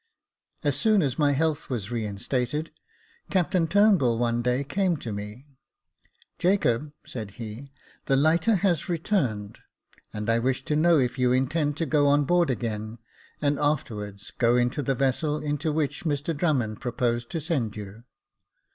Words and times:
As 0.63 0.75
soon 0.75 1.03
as 1.03 1.19
my 1.19 1.33
health 1.33 1.69
was 1.69 1.91
reinstated, 1.91 2.71
Captain 3.29 3.67
Turnbull 3.67 4.17
one 4.17 4.41
day 4.41 4.63
came 4.63 4.97
to 4.97 5.11
me. 5.11 5.45
*' 5.91 6.39
Jacob," 6.39 6.91
said 7.05 7.33
he," 7.37 7.71
the 8.07 8.15
lighter 8.15 8.55
has 8.55 8.89
returned: 8.89 9.59
and 10.11 10.27
I 10.27 10.39
wish 10.39 10.65
to 10.65 10.75
know 10.75 10.97
if 10.97 11.19
you 11.19 11.31
intend 11.31 11.77
to 11.77 11.85
go 11.85 12.07
on 12.07 12.25
board 12.25 12.49
again, 12.49 12.97
and 13.43 13.59
afterwards 13.59 14.31
go 14.35 14.55
into 14.55 14.81
the 14.81 14.95
vessel 14.95 15.37
into 15.37 15.71
which 15.71 16.03
Mr 16.03 16.35
Drummond 16.35 16.81
proposes 16.81 17.25
to 17.25 17.39
send 17.39 17.75
you." 17.75 18.03